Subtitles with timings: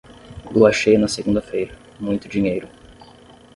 [0.51, 2.67] Lua cheia na segunda-feira, muito dinheiro.